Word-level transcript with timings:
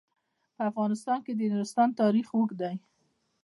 په 0.55 0.61
افغانستان 0.69 1.19
کې 1.25 1.33
د 1.35 1.41
نورستان 1.51 1.89
تاریخ 2.01 2.27
اوږد 2.31 2.57
دی. 2.61 2.75